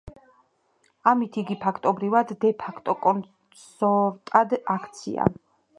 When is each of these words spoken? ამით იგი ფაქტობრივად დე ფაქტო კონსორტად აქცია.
ამით 1.11 1.37
იგი 1.41 1.57
ფაქტობრივად 1.65 2.35
დე 2.45 2.53
ფაქტო 2.65 2.97
კონსორტად 3.05 4.59
აქცია. 4.79 5.35